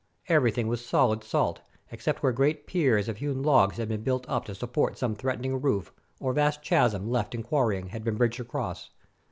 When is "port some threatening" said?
4.73-5.61